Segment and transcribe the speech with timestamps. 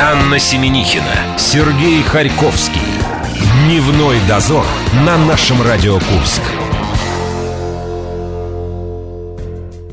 [0.00, 2.80] Анна Семенихина, Сергей Харьковский.
[3.64, 4.66] Дневной дозор
[5.06, 6.42] на нашем Радио Курск.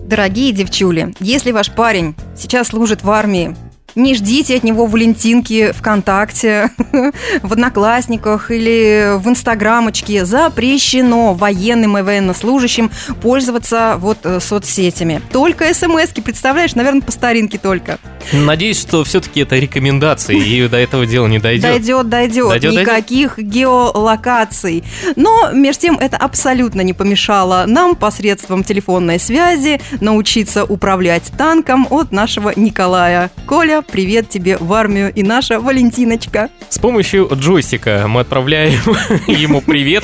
[0.03, 3.55] Дорогие девчули, если ваш парень сейчас служит в армии,
[3.95, 6.71] не ждите от него Валентинки ВКонтакте,
[7.41, 10.25] в Одноклассниках или в Инстаграмочке.
[10.25, 12.91] Запрещено военным и военнослужащим
[13.21, 15.21] пользоваться вот э, соцсетями.
[15.31, 17.99] Только смс-ки, представляешь, наверное, по старинке только.
[18.33, 21.63] Надеюсь, что все-таки это рекомендации, и до этого дела не дойдет.
[21.63, 22.49] Дойдет, дойдет.
[22.49, 24.83] Дойдет, Никаких геолокаций.
[25.15, 32.11] Но, между тем, это абсолютно не помешало нам посредством телефонной связи научиться управлять танком от
[32.11, 33.31] нашего Николая.
[33.45, 36.49] Коля, привет тебе в армию и наша Валентиночка.
[36.69, 38.79] С помощью джойстика мы отправляем
[39.27, 40.03] ему привет.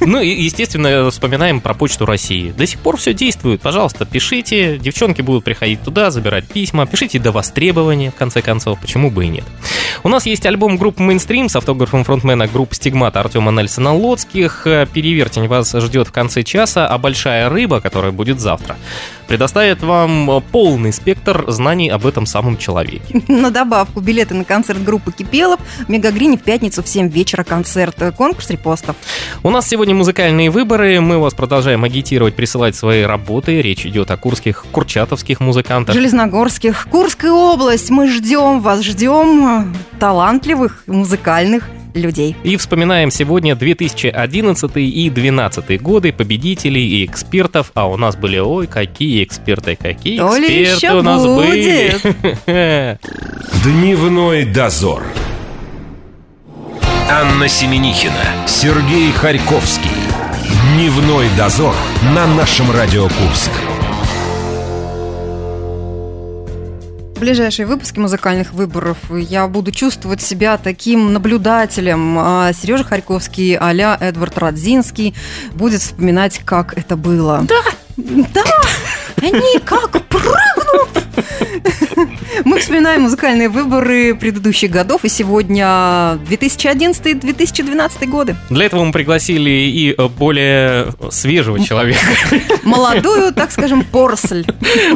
[0.00, 2.52] Ну и, естественно, вспоминаем про почту России.
[2.52, 3.60] До сих пор все действует.
[3.60, 4.78] Пожалуйста, пишите.
[4.78, 6.86] Девчонки будут приходить туда, забирать письма.
[6.86, 8.80] Пишите до востребования, в конце концов.
[8.80, 9.44] Почему бы и нет.
[10.02, 14.62] У нас есть альбом группы Mainstream с автографом фронтмена группы Стигмата Артема Нельсона Лоцких.
[14.92, 18.76] Перевертень вас ждет в конце часа, а большая рыба, которая будет завтра,
[19.26, 23.22] предоставит вам полный спектр знаний об этом самом человеке.
[23.28, 27.96] На добавку билеты на концерт группы Кипелов в Мегагрине в пятницу в 7 вечера концерт.
[28.16, 28.96] Конкурс репостов.
[29.42, 31.00] У нас сегодня музыкальные выборы.
[31.00, 33.60] Мы вас продолжаем агитировать, присылать свои работы.
[33.62, 35.94] Речь идет о курских, курчатовских музыкантах.
[35.94, 36.88] Железногорских.
[36.90, 37.90] Курская область.
[37.90, 41.68] Мы ждем вас, ждем талантливых музыкальных
[42.00, 42.36] людей.
[42.44, 47.70] И вспоминаем сегодня 2011 и 2012 годы победителей и экспертов.
[47.74, 52.02] А у нас были, ой, какие эксперты, какие То ли эксперты еще у нас будет.
[52.46, 52.98] были.
[53.64, 55.02] Дневной дозор.
[57.08, 59.90] Анна Семенихина, Сергей Харьковский.
[60.74, 61.74] Дневной дозор
[62.14, 63.50] на нашем Радио Курск.
[67.18, 72.18] Ближайшие выпуски музыкальных выборов я буду чувствовать себя таким наблюдателем.
[72.18, 75.14] А Сережа Харьковский а Эдвард Радзинский
[75.52, 77.44] будет вспоминать, как это было.
[77.48, 77.62] Да!
[77.96, 78.44] Да!
[79.22, 81.06] Они как прыгнут!
[82.56, 85.64] Мы вспоминаем музыкальные выборы предыдущих годов, и сегодня
[86.30, 88.36] 2011-2012 годы.
[88.50, 91.98] Для этого мы пригласили и э, более свежего человека.
[92.62, 94.44] Молодую, так скажем, порсль.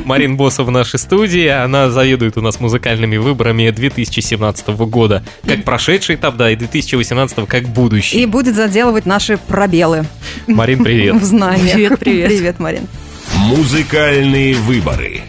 [0.05, 1.49] Марин Босса в нашей студии.
[1.49, 5.25] Она заведует у нас музыкальными выборами 2017 года.
[5.45, 8.23] Как прошедший этап, да, и 2018 как будущий.
[8.23, 10.05] И будет заделывать наши пробелы
[10.47, 11.17] Марин, привет.
[11.21, 11.73] в знаниях.
[11.73, 12.29] Привет, привет.
[12.29, 12.87] Привет, Марин.
[13.35, 15.23] Музыкальные выборы.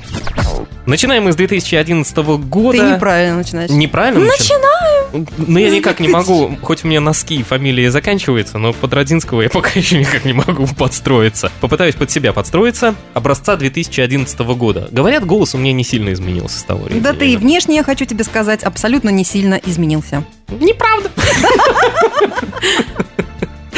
[0.92, 2.78] Начинаем мы с 2011 года.
[2.78, 3.70] Ты неправильно начинаешь.
[3.70, 5.26] Неправильно начинаем?
[5.38, 9.42] Ну, я никак не могу, хоть у меня носки и фамилия заканчивается, но под Родинского
[9.42, 11.50] я пока еще никак не могу подстроиться.
[11.62, 12.94] Попытаюсь под себя подстроиться.
[13.14, 14.90] Образца 2011 года.
[14.92, 18.04] Говорят, голос у меня не сильно изменился с того Да ты и внешне, я хочу
[18.04, 20.26] тебе сказать, абсолютно не сильно изменился.
[20.50, 21.10] Неправда.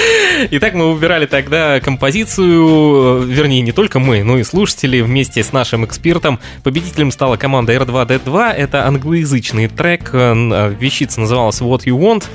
[0.51, 5.53] Итак, мы выбирали тогда композицию, э, вернее, не только мы, но и слушатели вместе с
[5.53, 6.39] нашим экспертом.
[6.63, 8.51] Победителем стала команда R2D2.
[8.53, 10.09] Это англоязычный трек.
[10.13, 12.25] э, Вещица называлась What You Want.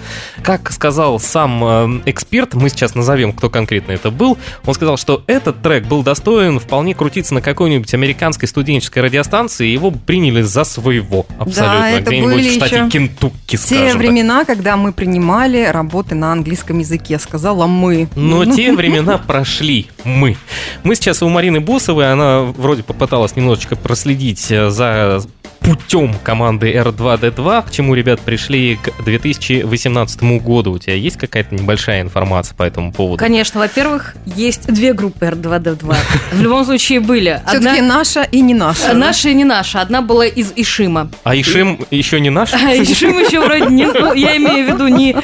[0.42, 5.22] Как сказал сам э, эксперт, мы сейчас назовем, кто конкретно это был, он сказал, что
[5.26, 10.64] этот трек был достоин вполне крутиться на какой-нибудь американской студенческой радиостанции, и его приняли за
[10.64, 11.84] своего абсолютно.
[11.86, 13.96] это Где-нибудь были в штате еще Кентукки, Те скажем так.
[13.96, 17.18] времена, когда мы принимали работы на английском языке,
[17.58, 18.08] сказала мы.
[18.14, 19.86] Но Ну, те времена прошли.
[20.04, 20.36] Мы.
[20.84, 25.20] Мы сейчас у Марины Бусовой, она вроде попыталась немножечко проследить э, за
[25.68, 30.72] путем команды R2D2, к чему ребят пришли к 2018 году.
[30.72, 33.18] У тебя есть какая-то небольшая информация по этому поводу?
[33.18, 35.96] Конечно, во-первых, есть две группы R2D2.
[36.32, 37.42] В любом случае были.
[37.46, 38.94] Все-таки Одна наша и не наша.
[38.94, 39.82] наша и не наша.
[39.82, 41.10] Одна была из Ишима.
[41.24, 42.54] А Ишим еще не наш?
[42.54, 43.84] А Ишим еще вроде не...
[43.86, 45.14] ну, я имею в виду не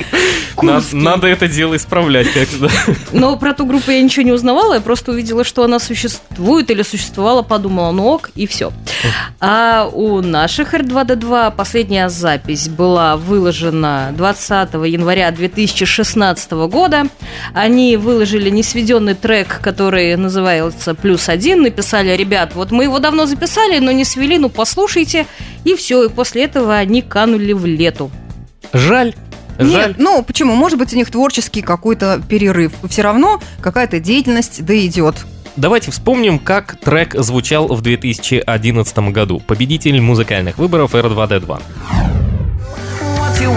[0.93, 2.71] Надо, это дело исправлять как-то.
[3.13, 6.83] Но про ту группу я ничего не узнавала, я просто увидела, что она существует или
[6.83, 8.73] существовала, подумала, ну ок, и все.
[9.41, 17.05] А у наших R2D2 последняя запись была выложена 20 января 2016 года.
[17.53, 21.63] Они выложили несведенный трек, который называется «Плюс один».
[21.63, 25.27] Написали, ребят, вот мы его давно записали, но не свели, ну послушайте.
[25.65, 28.11] И все, и после этого они канули в лету.
[28.73, 29.15] Жаль.
[29.57, 29.69] Жаль.
[29.69, 30.57] Нет, ну почему?
[30.57, 32.73] Может быть, у них творческий какой-то перерыв.
[32.91, 35.15] Все равно какая-то деятельность да идет.
[35.57, 39.41] Давайте вспомним, как трек звучал в 2011 году.
[39.41, 41.63] Победитель музыкальных выборов R2D2.
[43.17, 43.51] What you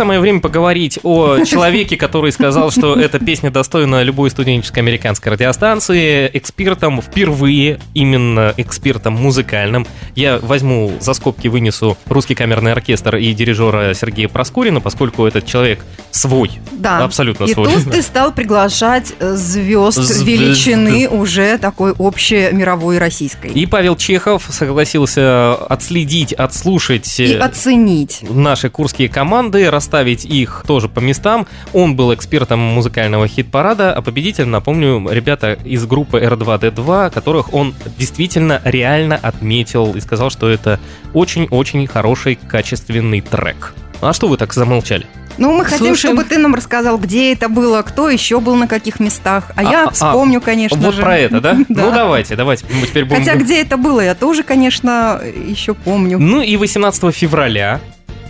[0.00, 6.30] самое время поговорить о человеке, который сказал, что эта песня достойна любой студенческой американской радиостанции.
[6.32, 9.86] Экспертом впервые, именно экспертом музыкальным.
[10.16, 15.80] Я возьму за скобки, вынесу русский камерный оркестр и дирижера Сергея Проскурина, поскольку этот человек
[16.10, 16.50] свой.
[16.72, 17.04] Да.
[17.04, 17.68] Абсолютно И свой.
[17.70, 20.24] тут ты стал приглашать э, звезд Звезд.
[20.24, 23.50] величины уже такой общей мировой российской.
[23.50, 28.20] И Павел Чехов согласился отследить, отслушать И э, оценить.
[28.30, 31.46] наши курские команды, расставить их тоже по местам.
[31.72, 38.60] Он был экспертом музыкального хит-парада, а победителем, напомню, ребята из группы R2D2, которых он действительно
[38.64, 40.78] реально отметил и сказал, что это
[41.14, 43.74] очень-очень хороший, качественный трек.
[44.00, 45.06] А что вы так замолчали?
[45.38, 46.16] Ну, мы хотим, Слушаем.
[46.16, 49.44] чтобы ты нам рассказал, где это было, кто еще был на каких местах.
[49.56, 51.00] А, А, я а, вспомню, конечно вот же.
[51.00, 51.56] про это, да?
[51.68, 51.84] Да.
[51.86, 52.66] Ну давайте, давайте.
[52.78, 53.20] Мы теперь будем...
[53.20, 56.18] Хотя где это было, я тоже, конечно, еще помню.
[56.18, 57.80] Ну и 18 февраля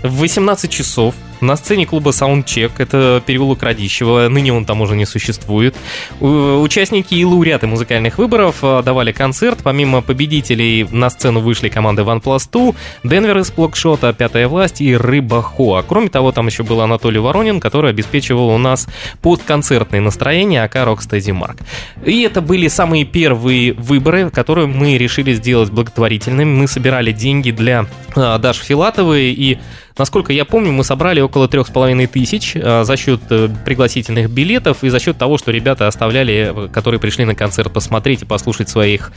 [0.02, 5.06] в 18 часов на сцене клуба Soundcheck, это переулок Радищева, ныне он там уже не
[5.06, 5.74] существует,
[6.20, 9.60] участники и лауреаты музыкальных выборов э, давали концерт.
[9.62, 12.72] Помимо победителей на сцену вышли команды OnePlus 2,
[13.04, 15.82] Денвер из Блокшота, Пятая власть и Рыба Хоа.
[15.82, 18.88] Кроме того, там еще был Анатолий Воронин, который обеспечивал у нас
[19.22, 21.62] подконцертное настроение АК Rocksteady Mark.
[22.04, 26.60] И это были самые первые выборы, которые мы решили сделать благотворительными.
[26.60, 29.58] Мы собирали деньги для а, Даши Филатовой и
[30.00, 34.28] Насколько я помню, мы собрали около трех с половиной тысяч а, за счет э, пригласительных
[34.30, 38.24] билетов и за счет того, что ребята оставляли, э, которые пришли на концерт посмотреть и
[38.24, 39.12] послушать своих,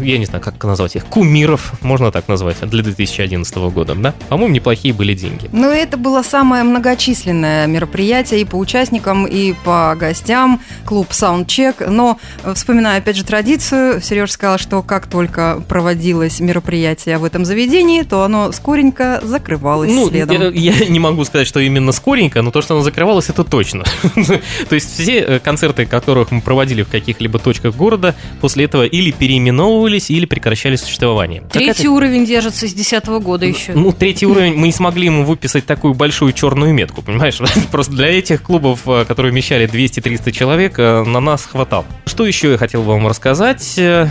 [0.00, 4.14] я не знаю, как назвать их, кумиров, можно так назвать, для 2011 года, да?
[4.28, 5.48] По-моему, неплохие были деньги.
[5.52, 11.88] Но это было самое многочисленное мероприятие и по участникам, и по гостям, клуб Soundcheck.
[11.88, 17.44] Но, э, вспоминая опять же традицию, Сереж сказал, что как только проводилось мероприятие в этом
[17.44, 20.52] заведении, то оно скоренько закрывалось Ну, следом.
[20.54, 23.84] я, я не могу сказать, что именно скоренько, но то, что оно закрывалось, это точно.
[24.68, 29.10] То есть все э, концерты, которых мы проводили в каких-либо точках города, после этого или
[29.52, 31.42] переименовывались, или прекращали существование.
[31.52, 33.72] Третий уровень держится с 2010 года еще.
[33.74, 37.38] Ну, третий уровень, мы не смогли ему выписать такую большую черную метку, понимаешь?
[37.70, 41.84] Просто для этих клубов, э, которые вмещали 200-300 человек, э, на нас хватало.
[42.06, 43.74] Что еще я хотел вам рассказать?
[43.76, 44.08] Э.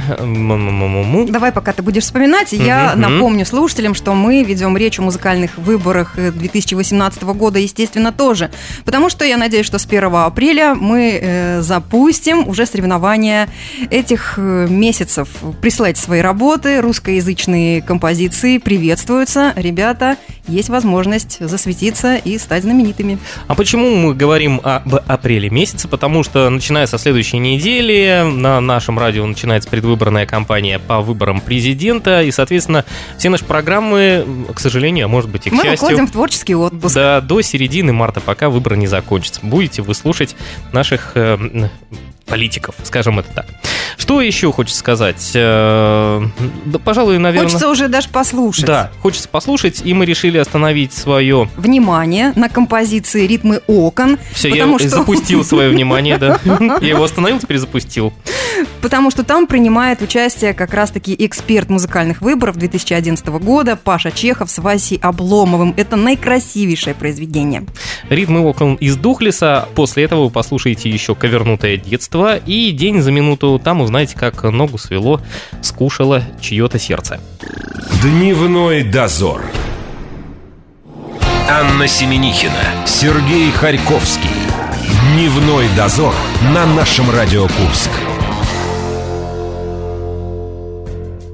[1.30, 6.18] Давай, пока ты будешь вспоминать, я напомню слушателям, что мы ведем речь о музыкальных выборах
[6.18, 8.52] э, 2018 года, естественно, тоже.
[8.86, 13.50] Потому что я надеюсь, что с 1 апреля мы запустим уже соревнования
[13.90, 15.31] этих месяцев.
[15.62, 19.54] Присылайте свои работы, русскоязычные композиции приветствуются.
[19.56, 20.18] Ребята,
[20.48, 23.18] есть возможность засветиться и стать знаменитыми.
[23.48, 25.88] А почему мы говорим об апреле месяце?
[25.88, 32.22] Потому что начиная со следующей недели на нашем радио начинается предвыборная кампания по выборам президента,
[32.22, 32.86] и, соответственно,
[33.18, 36.56] все наши программы, к сожалению, а может быть и к мы счастью, уходим в творческий
[36.56, 36.96] отпуск.
[36.96, 39.40] Да, до середины марта, пока выборы не закончатся.
[39.44, 40.36] Будете вы слушать
[40.72, 41.38] наших э,
[42.26, 43.46] политиков, скажем это так.
[44.12, 45.32] Что еще хочется сказать?
[45.36, 46.22] Э,
[46.66, 47.48] да, пожалуй, наверное...
[47.48, 48.66] Хочется уже даже послушать.
[48.66, 51.50] Да, хочется послушать, и мы решили остановить свое...
[51.56, 56.42] Внимание на композиции «Ритмы окон», Все, я что- запустил свое внимание, да.
[56.82, 58.12] Я его остановил, теперь запустил.
[58.82, 64.58] потому что там принимает участие как раз-таки эксперт музыкальных выборов 2011 года Паша Чехов с
[64.60, 65.74] Васей Обломовым.
[65.78, 67.66] Это наикрасивейшее произведение.
[68.10, 69.70] Ритмы окон из Духлеса.
[69.74, 73.60] После этого вы послушаете еще «Ковернутое детство» и «День за минуту».
[73.64, 75.22] Там узнаете, как ногу свело,
[75.62, 77.20] скушало чье-то сердце.
[78.02, 79.44] Дневной дозор.
[81.50, 84.30] Анна Семенихина, Сергей Харьковский.
[85.14, 86.14] Дневной дозор
[86.54, 87.92] на нашем Радио Курск.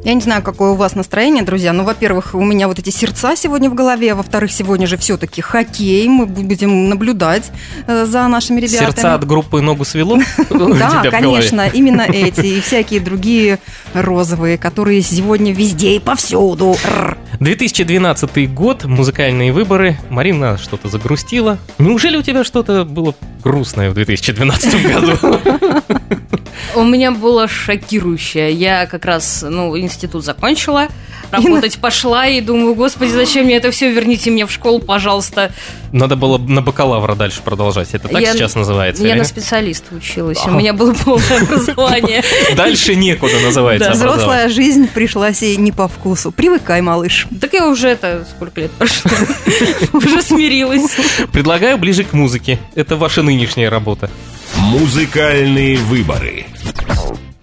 [0.08, 1.74] Я не знаю, какое у вас настроение, друзья.
[1.74, 4.14] Ну, во-первых, у меня вот эти сердца сегодня в голове.
[4.14, 6.08] Во-вторых, сегодня же все-таки хоккей.
[6.08, 7.52] Мы будем наблюдать
[7.88, 8.86] э, за нашими ребятами.
[8.86, 10.18] Сердца от группы «Ногу свело»
[10.50, 13.60] Да, конечно, именно эти и всякие другие
[13.94, 16.78] розовые, которые сегодня везде и повсюду.
[16.86, 17.18] Рр.
[17.42, 19.98] 2012 год, музыкальные выборы.
[20.10, 21.58] Марина что-то загрустила.
[21.80, 25.40] Неужели у тебя что-то было грустное в 2012 году?
[26.76, 28.52] У меня было шокирующее.
[28.52, 30.88] Я как раз, ну, институт закончила,
[31.32, 33.92] работать пошла и думаю, господи, зачем мне это все?
[33.92, 35.52] Верните мне в школу, пожалуйста.
[35.92, 37.90] Надо было на бакалавра дальше продолжать.
[37.94, 39.04] Это так Я- сейчас называется?
[39.04, 39.20] Я или?
[39.20, 40.58] на специалиста училась, у Ага.
[40.58, 42.24] меня было полное образование.
[42.56, 43.96] Дальше некуда называется Да.
[43.96, 46.32] Взрослая жизнь пришлась ей не по вкусу.
[46.32, 47.28] Привыкай, малыш.
[47.42, 49.10] Так я уже это, сколько лет прошло,
[49.94, 50.96] уже смирилась.
[51.32, 52.60] Предлагаю ближе к музыке.
[52.76, 54.10] Это ваша нынешняя работа.
[54.58, 56.46] Музыкальные выборы.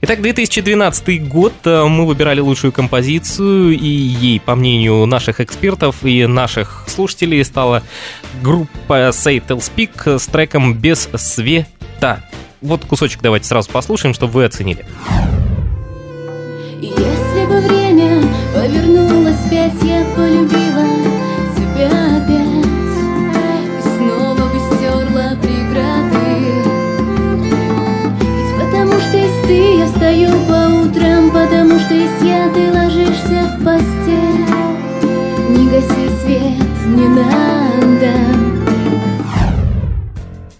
[0.07, 1.55] Итак, 2012 год.
[1.65, 7.83] э, Мы выбирали лучшую композицию, и ей, по мнению наших экспертов и наших слушателей, стала
[8.43, 12.23] группа Say Tell Speak с треком «Без света».
[12.61, 14.85] Вот кусочек давайте сразу послушаем, чтобы вы оценили.
[16.83, 20.64] Если бы время повернулось вспять, я полюбила
[36.95, 38.13] не надо.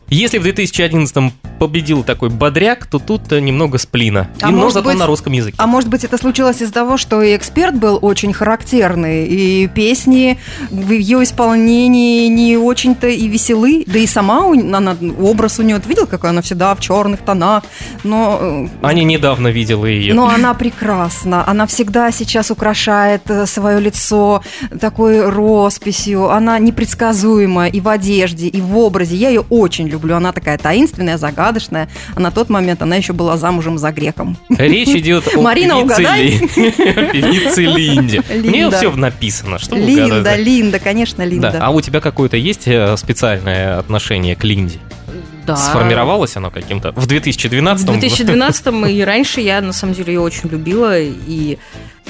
[0.09, 4.29] Если в 2011 победил такой бодряк, то тут э, немного сплина.
[4.41, 5.57] А И, может зато быть- на русском языке.
[5.59, 10.39] А может быть, это случилось из-за того, что и эксперт был очень характерный, и песни
[10.71, 15.79] в ее исполнении не очень-то и веселы, да и сама у- она, образ у нее,
[15.79, 17.63] ты видел, какой она всегда в черных тонах,
[18.03, 18.39] но...
[18.41, 20.15] э, Аня недавно видела ее.
[20.15, 24.43] Но она прекрасна, она всегда сейчас украшает свое лицо
[24.81, 29.17] такой росписью, она непредсказуема и в одежде, и в образе.
[29.17, 31.44] Я ее очень люблю, она такая таинственная, загадочная,
[32.15, 34.37] а на тот момент она еще была замужем за греком.
[34.49, 36.39] Речь идет о Марина, угадай.
[36.55, 38.23] Певице Линде.
[38.31, 38.77] Линда.
[38.79, 39.59] все написано.
[39.59, 40.37] Что Линда?
[40.37, 41.25] Линда, конечно, Да.
[41.25, 41.59] Линда.
[41.61, 44.79] А у тебя какое-то есть э, специальное отношение к Линде?
[45.47, 45.57] Да.
[45.57, 46.93] Сформировалось оно каким-то?
[46.93, 51.59] В 2012 В 2012 и раньше я, на самом деле, ее очень любила и,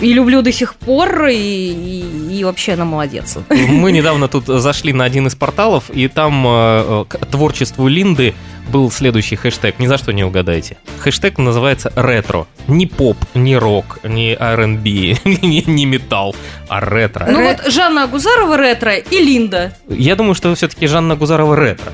[0.01, 3.39] и люблю до сих пор, и, и, и вообще она молодец.
[3.51, 8.35] Мы недавно тут зашли на один из порталов, и там э, к творчеству Линды
[8.71, 9.79] был следующий хэштег.
[9.79, 10.77] Ни за что не угадаете.
[10.99, 12.47] Хэштег называется ретро.
[12.67, 14.91] Не поп, не рок, не R&B,
[15.25, 16.35] не, не металл,
[16.69, 17.27] а ретро.
[17.31, 19.77] Ну вот Жанна Агузарова ретро и Линда.
[19.89, 21.93] Я думаю, что все-таки Жанна Гузарова ретро.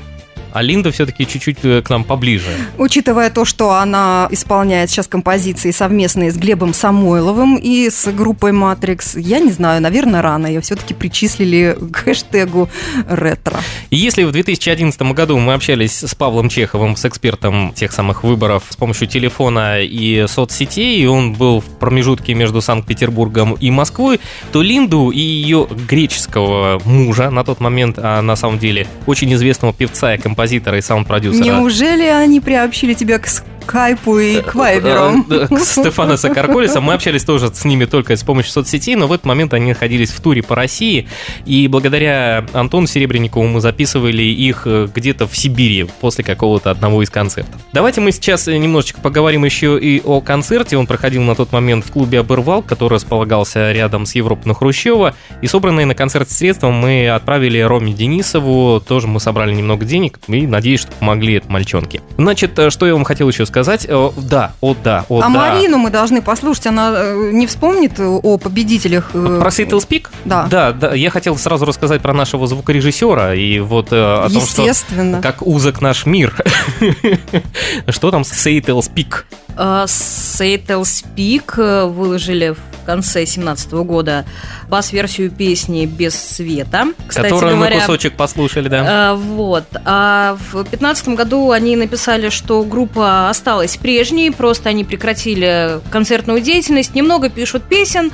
[0.53, 2.47] А Линда все-таки чуть-чуть э, к нам поближе.
[2.77, 9.19] Учитывая то, что она исполняет сейчас композиции совместные с Глебом Самойловым и с группой Matrix,
[9.19, 12.69] я не знаю, наверное, рано ее все-таки причислили к хэштегу
[13.07, 13.59] ретро.
[13.89, 18.63] И если в 2011 году мы общались с Павлом Чеховым, с экспертом тех самых выборов
[18.69, 24.19] с помощью телефона и соцсетей, и он был в промежутке между Санкт-Петербургом и Москвой,
[24.51, 29.73] то Линду и ее греческого мужа на тот момент, а на самом деле очень известного
[29.73, 30.40] певца и композитора
[30.77, 31.43] и саунд-продюсера.
[31.43, 33.27] Неужели они приобщили тебя к
[33.71, 35.25] скайпу и к вайберу?
[35.29, 36.81] Э, э, Стефана Сакарколиса.
[36.81, 40.11] Мы общались тоже с ними только с помощью соцсетей, но в этот момент они находились
[40.11, 41.07] в туре по России,
[41.45, 47.09] и благодаря Антону Серебренникову мы записывали их э, где-то в Сибири после какого-то одного из
[47.09, 47.61] концертов.
[47.71, 50.75] Давайте мы сейчас э, немножечко поговорим еще и о концерте.
[50.75, 55.15] Он проходил на тот момент в клубе «Обырвал», который располагался рядом с Европой на Хрущева,
[55.41, 60.45] и собранные на концерт средства мы отправили Роме Денисову, тоже мы собрали немного денег, и
[60.45, 62.01] надеюсь, что помогли это мальчонке.
[62.17, 63.60] Значит, э, что я вам хотел еще сказать?
[63.87, 65.29] Э, Да, о да, о А да.
[65.29, 69.11] Марину мы должны послушать, она э, не вспомнит о победителях.
[69.13, 70.07] э, Про Ситл Speak?
[70.25, 70.47] Да.
[70.49, 70.93] Да, да.
[70.93, 75.21] Я хотел сразу рассказать про нашего звукорежиссера и вот э, о том, что Естественно.
[75.21, 76.33] как узок наш мир.
[77.89, 79.23] Что там с Сейтл Speak?
[79.55, 84.25] А, Спик э, выложили в конце 2017 года
[84.69, 86.87] бас-версию песни «Без света».
[87.07, 88.85] Кстати Которую мы говоря, кусочек послушали, да?
[88.87, 89.65] А, вот.
[89.85, 96.95] А в 2015 году они написали, что группа осталась прежней, просто они прекратили концертную деятельность,
[96.95, 98.11] немного пишут песен,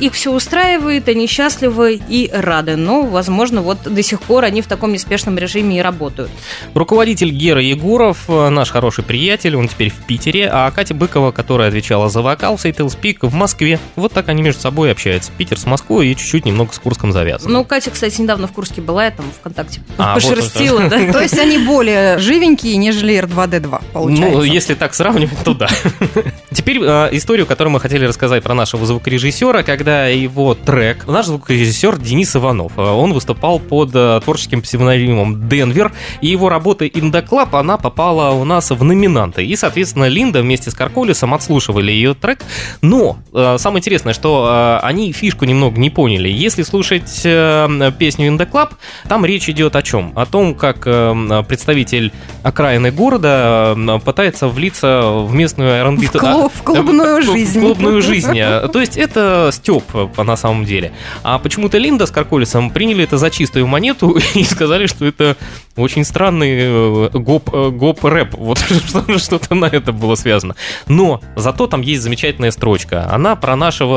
[0.00, 2.76] их все устраивает, они счастливы и рады.
[2.76, 6.30] Но, возможно, вот до сих пор они в таком неспешном режиме и работают.
[6.74, 11.68] Руководитель Гера Егоров, э, наш хороший приятель, он теперь в Питере, а Катя Быкова, которая
[11.68, 13.78] отвечала за вокал в Сейтл Speak в Москве.
[13.96, 15.30] Вот так они между собой общаются.
[15.36, 17.50] Питер с Москвой и чуть-чуть немного с Курском завязан.
[17.50, 21.12] Ну, Катя, кстати, недавно в Курске была, я там ВКонтакте А, вот пошерстила, он да.
[21.12, 24.38] То есть они более живенькие, нежели R2D2, получается.
[24.38, 25.68] Ну, если так сравнивать, то да.
[26.52, 31.98] Теперь э, историю, которую мы хотели рассказать про нашего звукорежиссера, когда его трек, наш звукорежиссер
[31.98, 37.76] Денис Иванов, э, он выступал под э, творческим псевдонимом Денвер, и его работа Club, она
[37.76, 39.44] попала у нас в номинанты.
[39.44, 42.40] И, соответственно, Линда вместе с Карколисом отслушивали ее трек.
[42.82, 46.28] Но э, самое интересное, что э, они фишку немного не поняли.
[46.28, 48.70] Если слушать э, песню In The Club,
[49.08, 50.12] там речь идет о чем?
[50.16, 52.12] О том, как э, представитель
[52.42, 56.06] окраины города э, пытается влиться в местную R&B.
[56.06, 57.60] В клуб- в клубную в- в жизнь.
[57.60, 58.34] клубную жизнь.
[58.38, 59.84] То есть это степ
[60.16, 60.92] на самом деле.
[61.22, 65.36] А почему-то Линда с Карколисом приняли это за чистую монету и сказали, что это
[65.76, 68.34] очень странный э, гоп, э, гоп-рэп.
[68.36, 70.54] Вот что- что-то на это было связано.
[70.86, 73.08] Но зато там есть замечательная строчка.
[73.10, 73.87] Она про нашего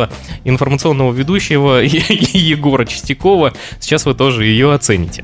[0.43, 3.53] информационного ведущего Егора Чистякова.
[3.79, 5.23] Сейчас вы тоже ее оцените.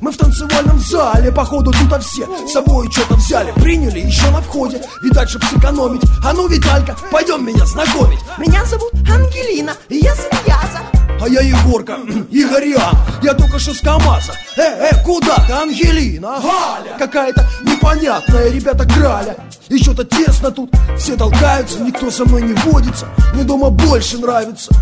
[0.00, 4.80] Мы в танцевальном зале, походу тут все С собой что-то взяли, приняли еще на входе
[5.02, 10.99] Видать, чтоб сэкономить А ну, Виталька, пойдем меня знакомить Меня зовут Ангелина, и я связа
[11.20, 11.98] а я Егорка,
[12.30, 14.32] Игорян, я только что с КамАЗа.
[14.56, 15.36] Э, э, куда?
[15.46, 16.40] Ты, Ангелина?
[16.40, 19.36] Галя, какая-то непонятная, ребята, краля
[19.68, 23.06] И что-то тесно тут, все толкаются, никто со мной не водится.
[23.34, 24.74] Мне дома больше нравится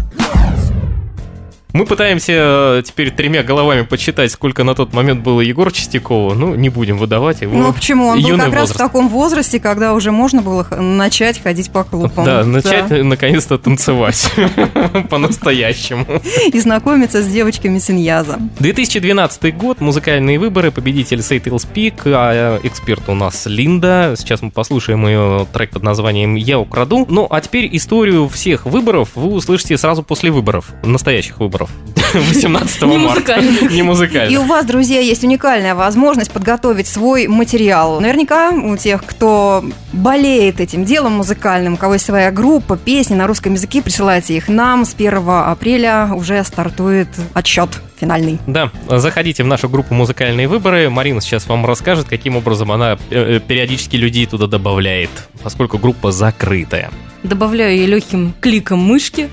[1.79, 6.35] Мы пытаемся э, теперь тремя головами подсчитать, сколько на тот момент было Егора Чистякова.
[6.35, 7.57] Ну, не будем выдавать его.
[7.57, 8.09] Ну почему?
[8.09, 8.79] Он был как раз в возраст.
[8.79, 12.25] таком возрасте, когда уже можно было начать ходить по клубам.
[12.25, 14.29] Да, начать наконец-то танцевать
[15.09, 16.05] по-настоящему.
[16.53, 18.41] И знакомиться с девочками Синьяза.
[18.59, 24.17] 2012 год, музыкальные выборы, победитель Сейтл Спик, а эксперт у нас Линда.
[24.19, 27.07] Сейчас мы послушаем ее трек под названием «Я украду».
[27.09, 31.68] Ну, а теперь историю всех выборов вы услышите сразу после выборов, настоящих выборов.
[32.15, 33.41] 18 Не марта.
[33.41, 34.41] Не И музыкальных.
[34.41, 38.01] у вас, друзья, есть уникальная возможность подготовить свой материал.
[38.01, 43.27] Наверняка у тех, кто болеет этим делом музыкальным, у кого есть своя группа, песни на
[43.27, 44.85] русском языке, присылайте их нам.
[44.85, 47.71] С 1 апреля уже стартует отсчет
[48.01, 48.39] финальный.
[48.47, 50.89] Да, заходите в нашу группу «Музыкальные выборы».
[50.89, 55.11] Марина сейчас вам расскажет, каким образом она э, э, периодически людей туда добавляет,
[55.43, 56.91] поскольку группа закрытая.
[57.23, 59.29] Добавляю ее легким кликом мышки.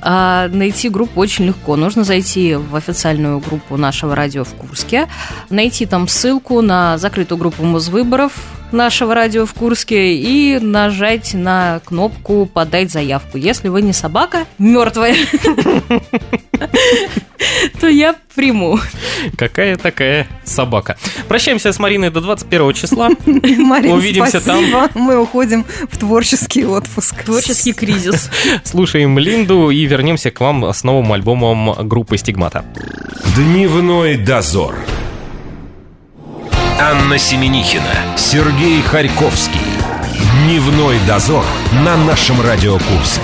[0.00, 1.76] А найти группу очень легко.
[1.76, 5.08] Нужно зайти в официальную группу нашего радио в Курске,
[5.50, 8.32] найти там ссылку на закрытую группу музвыборов
[8.72, 13.38] нашего радио в Курске и нажать на кнопку «Подать заявку».
[13.38, 15.16] Если вы не собака мертвая,
[17.80, 18.78] то я приму.
[19.36, 20.96] Какая такая собака.
[21.28, 23.10] Прощаемся с Мариной до 21 числа.
[23.26, 24.64] Марина, Увидимся там.
[24.94, 27.22] Мы уходим в творческий отпуск.
[27.24, 28.30] Творческий кризис.
[28.64, 32.64] Слушаем Линду и вернемся к вам с новым альбомом группы «Стигмата».
[33.36, 34.76] Дневной дозор.
[36.80, 39.60] Анна Семенихина, Сергей Харьковский.
[40.44, 41.44] Дневной дозор
[41.84, 43.20] на нашем Радио Курск.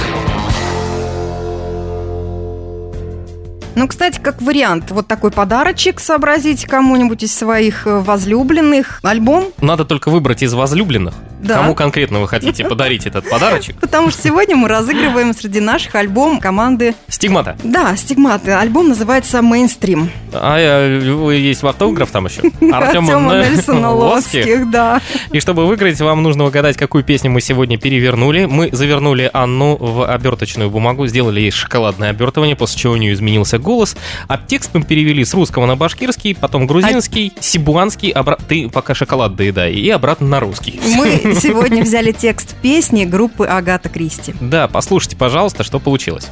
[3.77, 8.99] Ну, кстати, как вариант, вот такой подарочек сообразить кому-нибудь из своих э, возлюбленных.
[9.05, 11.15] Альбом, Надо только выбрать из возлюбленных,
[11.45, 11.59] Да.
[11.59, 13.77] кому конкретно вы хотите подарить этот подарочек.
[13.77, 16.95] потому что сегодня мы разыгрываем среди наших альбом команды...
[17.09, 17.57] «Стигмата».
[17.63, 18.53] Да, стигматы.
[18.53, 20.11] Альбом называется «Мейнстрим».
[20.33, 22.43] А э, есть автограф там еще?
[22.73, 25.01] Артема Нельсона Лоцких, да.
[25.33, 28.47] И чтобы выиграть, вам нужно угадать, какую песню мы сегодня перевернули.
[28.47, 33.59] Мы завернули Анну в оберточную бумагу, сделали ей шоколадное обертывание, после чего у нее изменился
[33.59, 33.97] голос.
[34.29, 38.15] А текст мы перевели с русского на башкирский, потом грузинский, сибуанский,
[38.49, 40.81] ты пока шоколад доедай, и обратно на русский.
[40.97, 44.35] Мы сегодня взяли текст песни группы Агата Кристи.
[44.41, 46.29] Да, послушайте, пожалуйста, что получилось.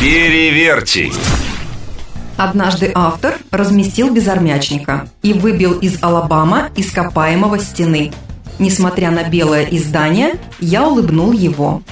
[0.00, 1.10] Переверьте.
[2.36, 8.12] Однажды автор разместил безармячника и выбил из Алабама ископаемого стены.
[8.58, 11.82] Несмотря на белое издание, я улыбнул его.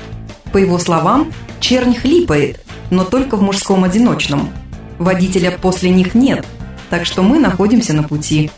[0.53, 4.51] По его словам, чернь хлипает, но только в мужском одиночном.
[4.99, 6.47] Водителя после них нет,
[6.89, 8.51] так что мы находимся на пути.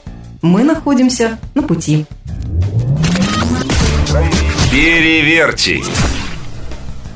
[0.42, 2.06] Мы находимся на пути.
[4.70, 5.82] Переверьте.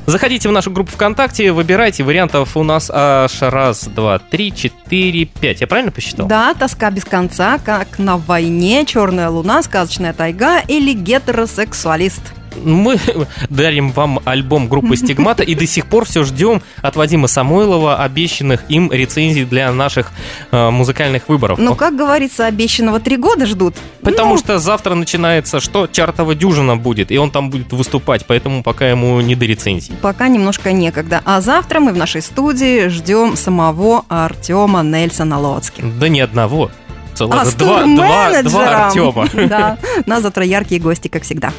[0.05, 5.61] Заходите в нашу группу ВКонтакте, выбирайте вариантов у нас аж раз, два, три, четыре, пять.
[5.61, 6.27] Я правильно посчитал?
[6.27, 12.21] Да, тоска без конца, как на войне, черная луна, сказочная тайга или гетеросексуалист.
[12.63, 12.99] Мы
[13.49, 18.63] дарим вам альбом группы Стигмата и до сих пор все ждем от Вадима Самойлова обещанных
[18.69, 20.11] им рецензий для наших
[20.51, 21.57] э, музыкальных выборов.
[21.59, 23.75] Ну, как говорится, обещанного три года ждут.
[24.01, 25.87] Потому Ну, что завтра начинается что?
[25.87, 29.93] Чартова дюжина будет, и он там будет выступать, поэтому пока ему не до рецензий.
[30.01, 31.21] Пока немножко некогда.
[31.25, 35.83] А завтра мы в нашей студии ждем самого Артема Нельсона Лоцки.
[35.99, 36.71] Да ни одного.
[37.15, 38.87] Целых А с два, два, два.
[38.87, 39.27] Артема.
[39.47, 41.51] Да, у нас завтра яркие гости, как всегда.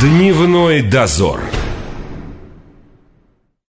[0.00, 1.40] Дневной дозор.